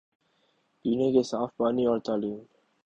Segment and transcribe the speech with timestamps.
[0.85, 2.39] پینے کے صاف پانی اور تعلیم